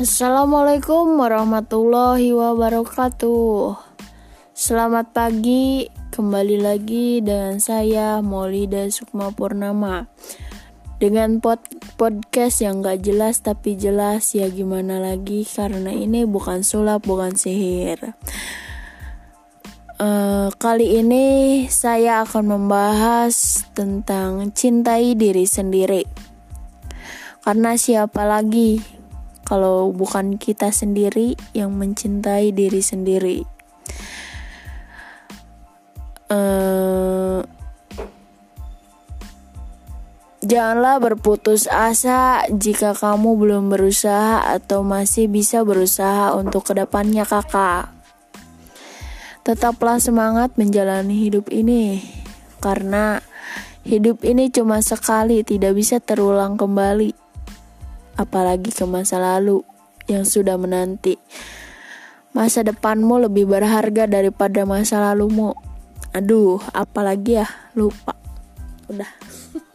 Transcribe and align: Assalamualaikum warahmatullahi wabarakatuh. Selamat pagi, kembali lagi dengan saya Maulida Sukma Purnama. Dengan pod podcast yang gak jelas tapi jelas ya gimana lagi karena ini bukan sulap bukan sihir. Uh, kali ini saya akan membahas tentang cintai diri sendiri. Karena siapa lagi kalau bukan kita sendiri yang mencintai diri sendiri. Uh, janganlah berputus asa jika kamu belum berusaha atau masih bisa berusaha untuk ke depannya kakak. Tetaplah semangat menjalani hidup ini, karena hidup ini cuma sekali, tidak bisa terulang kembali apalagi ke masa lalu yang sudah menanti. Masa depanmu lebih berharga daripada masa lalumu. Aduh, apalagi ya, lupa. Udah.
Assalamualaikum 0.00 1.20
warahmatullahi 1.20 2.32
wabarakatuh. 2.32 3.76
Selamat 4.56 5.12
pagi, 5.12 5.92
kembali 6.16 6.56
lagi 6.56 7.20
dengan 7.20 7.60
saya 7.60 8.24
Maulida 8.24 8.88
Sukma 8.88 9.28
Purnama. 9.28 10.08
Dengan 10.96 11.44
pod 11.44 11.60
podcast 12.00 12.64
yang 12.64 12.80
gak 12.80 13.04
jelas 13.04 13.44
tapi 13.44 13.76
jelas 13.76 14.32
ya 14.32 14.48
gimana 14.48 15.04
lagi 15.04 15.44
karena 15.44 15.92
ini 15.92 16.24
bukan 16.24 16.64
sulap 16.64 17.04
bukan 17.04 17.36
sihir. 17.36 18.16
Uh, 20.00 20.48
kali 20.56 20.96
ini 20.96 21.68
saya 21.68 22.24
akan 22.24 22.56
membahas 22.56 23.68
tentang 23.76 24.48
cintai 24.56 25.12
diri 25.12 25.44
sendiri. 25.44 26.08
Karena 27.44 27.76
siapa 27.76 28.24
lagi 28.24 28.99
kalau 29.44 29.90
bukan 29.90 30.38
kita 30.38 30.70
sendiri 30.70 31.34
yang 31.56 31.74
mencintai 31.74 32.54
diri 32.54 32.82
sendiri. 32.84 33.38
Uh, 36.30 37.42
janganlah 40.46 41.02
berputus 41.02 41.66
asa 41.66 42.46
jika 42.54 42.94
kamu 42.94 43.34
belum 43.34 43.64
berusaha 43.74 44.46
atau 44.54 44.86
masih 44.86 45.26
bisa 45.26 45.66
berusaha 45.66 46.30
untuk 46.38 46.70
ke 46.70 46.78
depannya 46.78 47.26
kakak. 47.26 47.90
Tetaplah 49.42 49.98
semangat 49.98 50.54
menjalani 50.54 51.26
hidup 51.26 51.50
ini, 51.50 52.04
karena 52.62 53.18
hidup 53.82 54.22
ini 54.22 54.52
cuma 54.54 54.84
sekali, 54.84 55.42
tidak 55.42 55.74
bisa 55.74 55.98
terulang 55.98 56.54
kembali 56.54 57.29
apalagi 58.20 58.68
ke 58.68 58.84
masa 58.84 59.16
lalu 59.16 59.64
yang 60.04 60.28
sudah 60.28 60.60
menanti. 60.60 61.16
Masa 62.36 62.60
depanmu 62.60 63.24
lebih 63.24 63.48
berharga 63.48 64.04
daripada 64.04 64.68
masa 64.68 65.00
lalumu. 65.00 65.56
Aduh, 66.12 66.60
apalagi 66.76 67.40
ya, 67.40 67.48
lupa. 67.72 68.12
Udah. 68.92 69.08